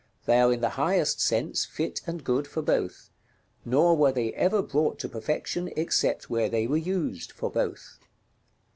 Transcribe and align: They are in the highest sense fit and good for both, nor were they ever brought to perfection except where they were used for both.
They 0.25 0.39
are 0.41 0.51
in 0.51 0.61
the 0.61 0.69
highest 0.81 1.21
sense 1.21 1.63
fit 1.63 2.01
and 2.07 2.23
good 2.23 2.47
for 2.47 2.63
both, 2.63 3.11
nor 3.63 3.95
were 3.95 4.11
they 4.11 4.33
ever 4.33 4.63
brought 4.63 4.97
to 5.01 5.07
perfection 5.07 5.69
except 5.75 6.27
where 6.27 6.49
they 6.49 6.65
were 6.65 6.75
used 6.75 7.31
for 7.31 7.51
both. 7.51 7.99